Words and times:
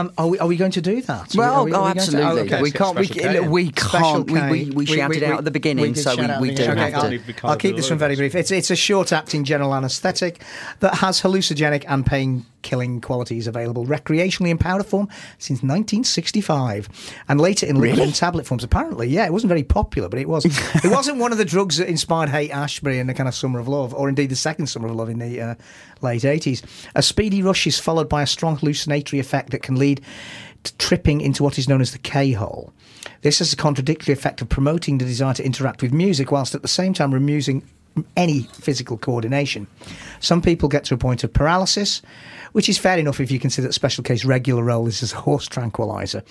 Um, 0.00 0.12
are, 0.16 0.28
we, 0.28 0.38
are 0.38 0.46
we 0.46 0.56
going 0.56 0.70
to 0.70 0.80
do 0.80 1.02
that? 1.02 1.34
Well, 1.34 1.54
Are 1.54 1.64
we- 1.64 1.72
are 1.72 1.74
oh, 1.74 1.78
we 1.88 1.94
going 1.94 1.94
to- 1.94 2.00
absolutely. 2.02 2.42
okay. 2.42 2.62
we 2.62 2.70
can't. 2.70 2.96
We, 2.96 3.06
Special 3.06 3.20
K. 3.32 3.48
we 3.48 3.72
can't. 3.72 4.30
We, 4.30 4.38
K. 4.38 4.50
we, 4.50 4.70
we 4.70 4.86
shouted 4.86 5.24
out 5.24 5.38
at 5.38 5.44
the 5.44 5.50
beginning, 5.50 5.92
did 5.94 6.02
so 6.04 6.14
we, 6.14 6.50
we 6.50 6.54
do 6.54 6.62
the 6.62 6.66
have 6.76 6.78
Okay, 6.78 7.18
to. 7.18 7.34
I'll, 7.42 7.50
I'll 7.50 7.56
keep 7.56 7.74
this 7.74 7.90
one 7.90 7.98
very 7.98 8.14
brief. 8.14 8.36
It's 8.36 8.52
it's 8.52 8.70
a 8.70 8.76
short-acting 8.76 9.42
general 9.42 9.74
anaesthetic 9.74 10.40
that 10.78 10.94
has 10.98 11.20
hallucinogenic 11.22 11.84
and 11.88 12.06
pain-killing 12.62 13.00
qualities 13.00 13.46
available 13.46 13.86
recreationally 13.86 14.50
in 14.50 14.58
powder 14.58 14.84
form 14.84 15.08
since 15.38 15.58
1965, 15.62 16.88
and 17.28 17.40
later 17.40 17.66
in 17.66 17.76
liquid 17.76 17.98
Really? 17.98 18.02
and 18.04 18.14
tablet 18.14 18.46
forms. 18.46 18.64
Apparently, 18.64 19.08
yeah, 19.08 19.26
it 19.26 19.32
wasn't 19.32 19.48
very 19.48 19.62
popular, 19.62 20.08
but 20.08 20.18
it 20.18 20.28
was. 20.28 20.44
it 20.84 20.90
wasn't 20.90 21.18
one 21.18 21.32
of 21.32 21.38
the 21.38 21.44
drugs 21.44 21.76
that 21.76 21.88
inspired 21.88 22.28
Haight-Ashbury 22.28 22.98
and 22.98 23.08
the 23.08 23.14
kind 23.14 23.28
of 23.28 23.34
Summer 23.34 23.58
of 23.58 23.68
Love, 23.68 23.94
or 23.94 24.08
indeed 24.08 24.30
the 24.30 24.36
second 24.36 24.66
Summer 24.66 24.88
of 24.88 24.94
Love 24.94 25.08
in 25.08 25.18
the 25.18 25.40
uh, 25.40 25.54
late 26.00 26.22
80s. 26.22 26.62
A 26.94 27.02
speedy 27.02 27.42
rush 27.42 27.66
is 27.66 27.78
followed 27.78 28.08
by 28.08 28.22
a 28.22 28.26
strong 28.26 28.56
hallucinatory 28.56 29.20
effect 29.20 29.50
that 29.50 29.62
can 29.62 29.76
lead 29.76 30.00
to 30.64 30.76
tripping 30.78 31.20
into 31.20 31.42
what 31.42 31.58
is 31.58 31.68
known 31.68 31.80
as 31.80 31.92
the 31.92 31.98
K 31.98 32.32
hole. 32.32 32.72
This 33.22 33.38
has 33.38 33.52
a 33.52 33.56
contradictory 33.56 34.12
effect 34.12 34.40
of 34.40 34.48
promoting 34.48 34.98
the 34.98 35.04
desire 35.04 35.34
to 35.34 35.44
interact 35.44 35.82
with 35.82 35.92
music 35.92 36.30
whilst 36.30 36.54
at 36.54 36.62
the 36.62 36.68
same 36.68 36.94
time 36.94 37.12
removing 37.14 37.62
any 38.16 38.42
physical 38.52 38.98
coordination. 38.98 39.66
Some 40.20 40.42
people 40.42 40.68
get 40.68 40.84
to 40.84 40.94
a 40.94 40.98
point 40.98 41.24
of 41.24 41.32
paralysis, 41.32 42.02
which 42.52 42.68
is 42.68 42.78
fair 42.78 42.98
enough 42.98 43.20
if 43.20 43.30
you 43.30 43.38
consider 43.38 43.68
that 43.68 43.74
Special 43.74 44.04
K's 44.04 44.24
regular 44.24 44.62
role 44.62 44.86
is 44.86 45.02
as 45.02 45.12
a 45.12 45.16
horse 45.16 45.46
tranquilizer. 45.46 46.22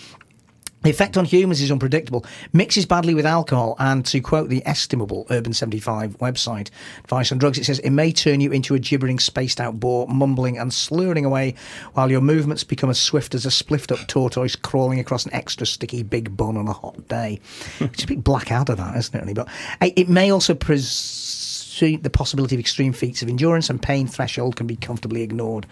The 0.84 0.91
effect 0.91 1.17
on 1.17 1.26
humans 1.26 1.59
is 1.59 1.71
unpredictable, 1.71 2.23
mixes 2.53 2.85
badly 2.85 3.16
with 3.16 3.26
alcohol, 3.26 3.76
and 3.80 4.05
to 4.05 4.21
quote 4.21 4.48
the 4.48 4.66
estimable 4.66 5.26
Urban 5.31 5.52
75 5.52 6.17
website, 6.20 6.70
Advice 7.03 7.31
on 7.31 7.40
Drugs, 7.40 7.57
it 7.57 7.66
says 7.66 7.79
it 7.79 7.90
may 7.90 8.12
turn 8.12 8.41
you 8.41 8.52
into 8.52 8.76
a 8.76 8.79
gibbering, 8.79 9.20
spaced 9.20 9.59
out 9.59 9.79
bore, 9.79 10.07
mumbling 10.07 10.57
and 10.57 10.71
slurring 10.71 11.26
away 11.26 11.55
while 11.93 12.12
your 12.12 12.21
movements 12.21 12.63
become 12.63 12.91
as 12.91 12.99
swift 12.99 13.34
as 13.34 13.45
a 13.45 13.49
spliffed 13.49 13.91
up 13.91 14.07
tortoise 14.07 14.55
crawling 14.55 14.99
across 14.99 15.26
an 15.26 15.34
extra 15.34 15.65
sticky 15.65 16.04
big 16.04 16.38
bun 16.38 16.55
on 16.55 16.68
a 16.68 16.73
hot 16.73 17.07
day. 17.07 17.40
it's 17.79 18.04
a 18.04 18.07
bit 18.07 18.23
black 18.23 18.51
out 18.51 18.70
of 18.70 18.77
that, 18.77 18.95
isn't 18.95 19.29
it? 19.29 19.35
But 19.35 19.48
it 19.82 20.07
may 20.07 20.32
also 20.32 20.54
pres- 20.54 21.57
the 21.79 22.09
possibility 22.11 22.55
of 22.55 22.59
extreme 22.59 22.93
feats 22.93 23.21
of 23.21 23.29
endurance 23.29 23.70
and 23.70 23.81
pain 23.81 24.07
threshold 24.07 24.55
can 24.55 24.67
be 24.67 24.75
comfortably 24.75 25.21
ignored. 25.21 25.65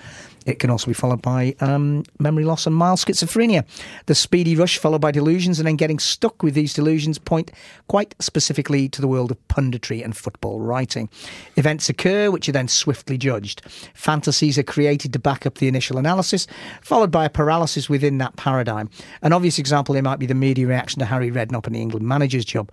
It 0.46 0.60
can 0.60 0.70
also 0.70 0.88
be 0.88 0.94
followed 0.94 1.22
by 1.22 1.56
um, 1.60 2.04
memory 2.20 2.46
loss 2.46 2.68
and 2.68 2.76
mild 2.76 3.00
schizophrenia. 3.00 3.66
The 4.06 4.14
speedy 4.14 4.56
rush 4.56 4.78
followed 4.78 5.02
by 5.02 5.12
delusions 5.12 5.60
and 5.60 5.68
then 5.68 5.76
getting 5.76 5.98
stuck 5.98 6.44
with 6.44 6.54
these 6.54 6.74
delusions 6.74 7.18
point 7.18 7.52
quite 7.88 8.14
specifically 8.20 8.88
to 8.90 9.02
the 9.02 9.08
world 9.08 9.32
of 9.32 9.48
punditry 9.48 10.04
and 10.04 10.16
football 10.16 10.60
writing. 10.60 11.10
Events 11.56 11.90
occur 11.90 12.30
which 12.30 12.48
are 12.48 12.52
then 12.52 12.68
swiftly 12.68 13.18
judged. 13.18 13.64
Fantasies 13.96 14.60
are 14.60 14.64
created 14.64 15.14
to 15.14 15.20
back 15.20 15.46
up 15.46 15.56
the 15.56 15.68
initial 15.68 15.98
analysis, 15.98 16.46
followed 16.82 17.12
by 17.12 17.26
a 17.26 17.30
paralysis 17.30 17.90
within 17.90 18.20
that 18.20 18.36
paradigm. 18.36 18.90
An 19.24 19.34
obvious 19.34 19.58
example 19.58 19.96
here 19.96 20.04
might 20.04 20.20
be 20.20 20.28
the 20.28 20.36
media 20.36 20.68
reaction 20.68 21.00
to 21.00 21.06
Harry 21.06 21.32
Redknapp 21.32 21.66
and 21.66 21.76
the 21.76 21.82
England 21.82 22.06
manager's 22.08 22.46
job. 22.46 22.72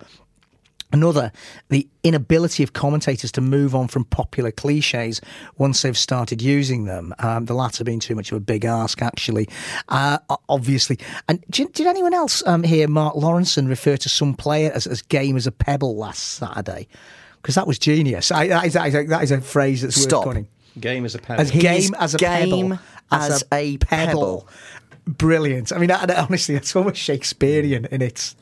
Another, 0.93 1.31
the 1.69 1.87
inability 2.03 2.61
of 2.61 2.73
commentators 2.73 3.31
to 3.31 3.41
move 3.41 3.73
on 3.73 3.87
from 3.87 4.05
popular 4.05 4.51
cliches 4.51 5.19
once 5.57 5.81
they've 5.81 5.97
started 5.97 6.39
using 6.39 6.85
them. 6.85 7.15
Um, 7.17 7.45
the 7.45 7.55
latter 7.55 7.83
being 7.83 7.99
too 7.99 8.13
much 8.13 8.31
of 8.31 8.37
a 8.37 8.39
big 8.39 8.63
ask, 8.63 9.01
actually. 9.01 9.49
Uh, 9.89 10.19
obviously. 10.47 10.99
And 11.27 11.43
did, 11.49 11.73
did 11.73 11.87
anyone 11.87 12.13
else 12.13 12.45
um, 12.45 12.61
hear 12.61 12.87
Mark 12.87 13.15
Lawrenson 13.15 13.67
refer 13.67 13.97
to 13.97 14.07
some 14.07 14.35
player 14.35 14.71
as, 14.71 14.85
as 14.85 15.01
game 15.01 15.35
as 15.35 15.47
a 15.47 15.51
pebble 15.51 15.95
last 15.97 16.23
Saturday? 16.23 16.87
Because 17.41 17.55
that 17.55 17.65
was 17.65 17.79
genius. 17.79 18.31
I, 18.31 18.47
that, 18.49 18.65
is, 18.67 18.73
that, 18.73 18.87
is 18.87 18.95
a, 18.95 19.03
that 19.07 19.23
is 19.23 19.31
a 19.31 19.41
phrase 19.41 19.81
that's 19.81 19.99
Stop. 19.99 20.27
worth 20.27 20.35
coining. 20.35 20.47
Game 20.79 21.05
as 21.05 21.15
a 21.15 21.19
pebble. 21.19 21.41
As 21.41 21.49
game 21.49 21.95
as 21.99 22.13
a 22.13 22.17
game 22.19 22.69
pebble. 22.69 22.79
as 23.11 23.43
a 23.51 23.77
pebble. 23.77 24.47
Brilliant. 25.07 25.73
I 25.73 25.79
mean, 25.79 25.89
honestly, 25.89 26.53
that's 26.53 26.75
almost 26.75 27.01
Shakespearean 27.01 27.85
in 27.85 28.03
its. 28.03 28.35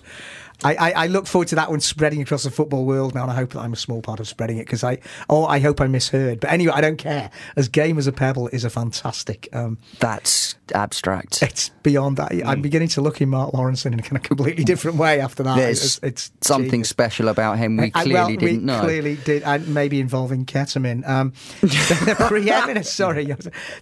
I, 0.63 0.75
I, 0.75 0.91
I 0.91 1.07
look 1.07 1.27
forward 1.27 1.47
to 1.49 1.55
that 1.55 1.69
one 1.69 1.79
spreading 1.79 2.21
across 2.21 2.43
the 2.43 2.51
football 2.51 2.85
world 2.85 3.15
now, 3.15 3.23
and 3.23 3.31
I 3.31 3.35
hope 3.35 3.51
that 3.53 3.59
I'm 3.59 3.73
a 3.73 3.77
small 3.77 4.01
part 4.01 4.19
of 4.19 4.27
spreading 4.27 4.57
it 4.57 4.65
because 4.65 4.83
I, 4.83 4.99
oh, 5.29 5.45
I 5.45 5.59
hope 5.59 5.81
I 5.81 5.87
misheard. 5.87 6.39
But 6.39 6.51
anyway, 6.51 6.73
I 6.75 6.81
don't 6.81 6.97
care. 6.97 7.31
As 7.55 7.67
game 7.67 7.97
as 7.97 8.07
a 8.07 8.11
pebble 8.11 8.47
is 8.49 8.63
a 8.63 8.69
fantastic. 8.69 9.47
Um, 9.53 9.77
That's 9.99 10.55
abstract. 10.73 11.41
it's 11.43 11.69
beyond 11.83 12.17
that. 12.17 12.31
I'm 12.45 12.61
beginning 12.61 12.89
to 12.89 13.01
look 13.01 13.21
in 13.21 13.29
Mark 13.29 13.53
Lawrenson 13.53 13.93
in 13.93 13.99
a 13.99 14.01
kind 14.01 14.17
of 14.17 14.23
completely 14.23 14.63
different 14.63 14.97
way 14.97 15.19
after 15.19 15.43
that. 15.43 15.55
There's 15.55 15.97
it's, 15.97 15.99
it's 16.03 16.31
something 16.41 16.69
genius. 16.71 16.89
special 16.89 17.27
about 17.27 17.57
him 17.57 17.77
we 17.77 17.85
I- 17.85 17.89
clearly 17.89 18.13
well, 18.13 18.27
didn't 18.27 18.43
we 18.43 18.57
know. 18.57 18.81
Clearly 18.81 19.15
did, 19.17 19.43
and 19.43 19.67
maybe 19.73 19.99
involving 19.99 20.45
ketamine. 20.45 21.07
Um, 21.07 21.33
the 21.61 22.15
preeminence, 22.27 22.91
sorry, 22.91 23.25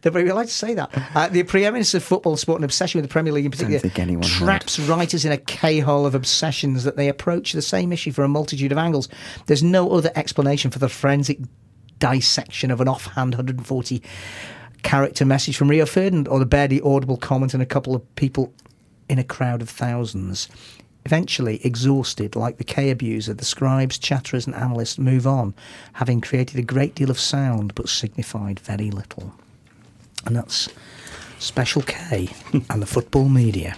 the, 0.02 0.12
we 0.12 0.32
like 0.32 0.48
to 0.48 0.54
say 0.54 0.74
that. 0.74 0.90
Uh, 1.16 1.28
the 1.28 1.44
preeminence 1.44 1.94
of 1.94 2.04
football 2.04 2.38
sport 2.38 2.58
and 2.58 2.66
obsession 2.66 3.00
with 3.00 3.10
the 3.10 3.12
Premier 3.12 3.34
League 3.34 3.46
in 3.46 3.52
particular 3.52 3.80
think 3.80 4.00
anyone 4.00 4.22
would. 4.22 4.30
traps 4.30 4.80
writers 4.80 5.26
in 5.26 5.32
a 5.32 5.38
K-hole 5.38 6.06
of 6.06 6.16
obsessions 6.16 6.84
that 6.84 6.96
they 6.96 7.08
approach 7.08 7.54
the 7.54 7.62
same 7.62 7.92
issue 7.92 8.12
from 8.12 8.26
a 8.26 8.30
multitude 8.30 8.72
of 8.72 8.78
angles. 8.78 9.10
There's 9.48 9.64
no 9.64 9.92
other 9.92 10.12
explanation 10.16 10.72
for 10.72 10.80
the 10.80 10.90
forensic 10.90 11.40
dissection 12.00 12.72
of 12.72 12.82
an 12.82 12.88
offhand 12.88 13.34
140 13.36 14.02
character 14.84 15.26
message 15.26 15.58
from 15.58 15.70
Rio 15.70 15.86
Ferdinand 15.86 16.28
or 16.28 16.40
the 16.40 16.46
barely 16.46 16.82
audible 16.82 17.18
comment 17.18 17.54
and 17.54 17.64
a 17.64 17.66
couple 17.66 17.96
of 17.96 18.16
people 18.16 18.54
in 19.08 19.20
a 19.20 19.24
crowd 19.24 19.62
of 19.62 19.70
thousands. 19.70 20.48
Eventually, 21.06 21.66
exhausted, 21.66 22.36
like 22.36 22.58
the 22.58 22.64
K 22.64 22.92
abuser, 22.92 23.34
the 23.34 23.46
scribes, 23.46 23.98
chatterers, 23.98 24.46
and 24.46 24.56
analysts 24.56 24.98
move 24.98 25.26
on, 25.26 25.54
having 25.94 26.22
created 26.22 26.60
a 26.60 26.64
great 26.64 26.94
deal 26.94 27.10
of 27.10 27.20
sound 27.20 27.74
but 27.74 27.90
signified 27.90 28.60
very 28.60 28.92
little. 28.92 29.34
And 30.26 30.36
that's 30.36 30.70
Special 31.40 31.82
K 31.82 32.30
and 32.70 32.82
the 32.82 32.86
football 32.86 33.30
media. 33.30 33.78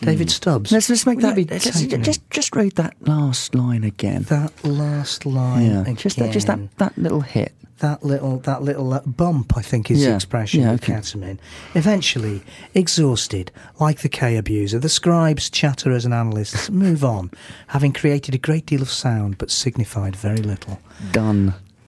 David 0.00 0.30
Stubbs. 0.30 0.72
Let's 0.72 0.88
just 0.88 1.06
make 1.06 1.20
that. 1.20 1.36
be 1.36 1.44
let's 1.44 1.64
just, 1.64 2.30
just 2.30 2.54
read 2.56 2.72
that 2.76 2.94
last 3.00 3.54
line 3.54 3.84
again. 3.84 4.22
that 4.24 4.52
last 4.64 5.24
line 5.26 5.66
yeah, 5.70 5.80
again. 5.82 5.96
just 5.96 6.18
that, 6.18 6.32
just 6.32 6.46
that, 6.46 6.58
that 6.78 6.96
little 6.98 7.20
hit. 7.22 7.52
that 7.78 8.02
little 8.02 8.38
that 8.40 8.62
little 8.62 8.92
uh, 8.92 9.00
bump, 9.06 9.56
I 9.56 9.62
think, 9.62 9.90
is 9.90 10.04
the 10.04 10.14
expression 10.14 10.62
Yeah, 10.62 10.72
of 10.72 10.82
okay. 10.82 10.94
ketamine. 10.94 11.38
Eventually, 11.74 12.42
exhausted, 12.74 13.50
like 13.80 14.00
the 14.00 14.08
K 14.08 14.36
abuser, 14.36 14.78
the 14.78 14.88
scribes, 14.88 15.50
chatterers, 15.50 16.04
and 16.04 16.14
analysts 16.14 16.70
move 16.86 17.04
on, 17.04 17.30
having 17.68 17.92
created 17.92 18.34
a 18.34 18.38
great 18.38 18.66
deal 18.66 18.82
of 18.82 18.90
sound 18.90 19.38
but 19.38 19.50
signified 19.50 20.14
very 20.16 20.38
little. 20.38 20.78
Done. 21.12 21.54